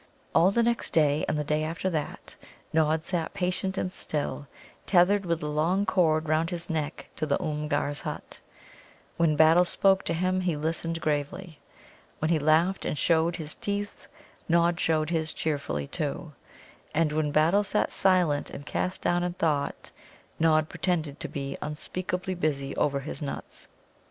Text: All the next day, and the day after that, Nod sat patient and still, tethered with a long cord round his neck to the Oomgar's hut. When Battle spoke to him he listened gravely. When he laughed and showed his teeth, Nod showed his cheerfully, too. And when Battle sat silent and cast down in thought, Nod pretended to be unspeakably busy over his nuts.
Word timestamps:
All 0.33 0.49
the 0.49 0.63
next 0.63 0.93
day, 0.93 1.23
and 1.29 1.37
the 1.37 1.43
day 1.43 1.63
after 1.63 1.87
that, 1.91 2.35
Nod 2.73 3.05
sat 3.05 3.35
patient 3.35 3.77
and 3.77 3.93
still, 3.93 4.47
tethered 4.87 5.27
with 5.27 5.43
a 5.43 5.47
long 5.47 5.85
cord 5.85 6.27
round 6.27 6.49
his 6.49 6.71
neck 6.71 7.07
to 7.17 7.27
the 7.27 7.37
Oomgar's 7.39 8.01
hut. 8.01 8.39
When 9.17 9.35
Battle 9.35 9.63
spoke 9.63 10.01
to 10.05 10.15
him 10.15 10.41
he 10.41 10.55
listened 10.57 11.01
gravely. 11.01 11.59
When 12.17 12.29
he 12.31 12.39
laughed 12.39 12.83
and 12.83 12.97
showed 12.97 13.35
his 13.35 13.53
teeth, 13.53 14.07
Nod 14.49 14.79
showed 14.79 15.11
his 15.11 15.33
cheerfully, 15.33 15.85
too. 15.85 16.33
And 16.95 17.11
when 17.13 17.29
Battle 17.31 17.63
sat 17.63 17.91
silent 17.91 18.49
and 18.49 18.65
cast 18.65 19.03
down 19.03 19.21
in 19.21 19.33
thought, 19.33 19.91
Nod 20.39 20.67
pretended 20.67 21.19
to 21.19 21.27
be 21.27 21.59
unspeakably 21.61 22.33
busy 22.33 22.75
over 22.75 23.01
his 23.01 23.21
nuts. 23.21 23.67